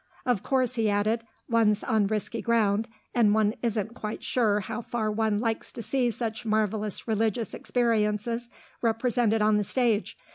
[0.25, 5.11] "Of course," he added, "one's on risky ground, and one isn't quite sure how far
[5.11, 8.49] one likes to see such marvellous religious experiences
[8.81, 10.17] represented on the stage.